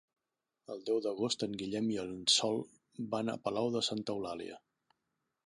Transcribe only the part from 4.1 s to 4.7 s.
Eulàlia.